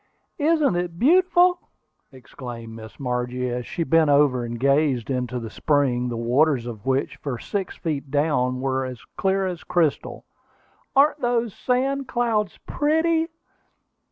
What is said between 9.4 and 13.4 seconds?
as crystal. "Aren't those sand clouds pretty?"